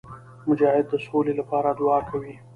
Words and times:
مجاهد 0.49 0.85
د 0.89 0.93
سولي 1.05 1.33
لپاره 1.39 1.69
دعا 1.79 1.99
کوي. 2.09 2.35